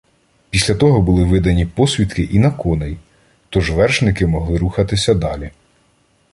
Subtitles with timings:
[0.49, 2.97] Після того були видані посвідки «і на коней»,
[3.49, 5.51] тож вершники могли рухатися далі.